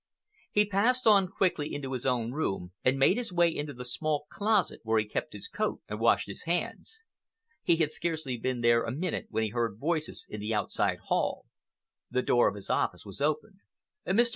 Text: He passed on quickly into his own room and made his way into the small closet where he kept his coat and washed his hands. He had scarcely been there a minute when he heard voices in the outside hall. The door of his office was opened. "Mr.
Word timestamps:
He 0.51 0.65
passed 0.65 1.05
on 1.05 1.27
quickly 1.27 1.71
into 1.75 1.91
his 1.93 2.07
own 2.07 2.31
room 2.31 2.71
and 2.83 2.97
made 2.97 3.17
his 3.17 3.31
way 3.31 3.55
into 3.55 3.71
the 3.71 3.85
small 3.85 4.25
closet 4.31 4.79
where 4.81 4.97
he 4.97 5.05
kept 5.07 5.33
his 5.33 5.47
coat 5.47 5.83
and 5.87 5.99
washed 5.99 6.27
his 6.27 6.45
hands. 6.45 7.03
He 7.61 7.75
had 7.75 7.91
scarcely 7.91 8.35
been 8.35 8.61
there 8.61 8.83
a 8.83 8.91
minute 8.91 9.27
when 9.29 9.43
he 9.43 9.49
heard 9.51 9.77
voices 9.77 10.25
in 10.27 10.39
the 10.39 10.55
outside 10.55 10.97
hall. 11.01 11.45
The 12.09 12.23
door 12.23 12.47
of 12.47 12.55
his 12.55 12.67
office 12.67 13.05
was 13.05 13.21
opened. 13.21 13.59
"Mr. 14.07 14.29